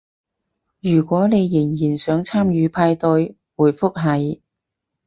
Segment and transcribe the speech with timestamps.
[0.79, 4.39] 如果你仍然想參與派對，回覆係